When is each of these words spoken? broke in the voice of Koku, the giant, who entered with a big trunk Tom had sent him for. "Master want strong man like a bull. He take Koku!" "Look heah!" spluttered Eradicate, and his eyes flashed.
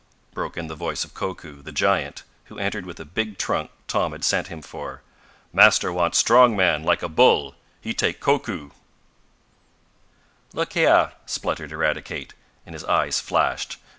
broke 0.33 0.57
in 0.57 0.65
the 0.65 0.73
voice 0.73 1.03
of 1.03 1.13
Koku, 1.13 1.61
the 1.61 1.71
giant, 1.71 2.23
who 2.45 2.57
entered 2.57 2.87
with 2.87 2.99
a 2.99 3.05
big 3.05 3.37
trunk 3.37 3.69
Tom 3.87 4.13
had 4.13 4.23
sent 4.23 4.47
him 4.47 4.63
for. 4.63 5.03
"Master 5.53 5.93
want 5.93 6.15
strong 6.15 6.55
man 6.57 6.81
like 6.83 7.03
a 7.03 7.07
bull. 7.07 7.53
He 7.79 7.93
take 7.93 8.19
Koku!" 8.19 8.71
"Look 10.53 10.73
heah!" 10.73 11.13
spluttered 11.27 11.71
Eradicate, 11.71 12.33
and 12.65 12.73
his 12.73 12.83
eyes 12.85 13.19
flashed. 13.19 13.77